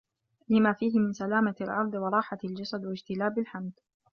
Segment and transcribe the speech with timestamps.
[0.49, 3.71] لِمَا فِيهِ مِنْ سَلَامَةِ الْعِرْضِ وَرَاحَةِ الْجَسَدِ وَاجْتِلَابِ الْحَمْدِ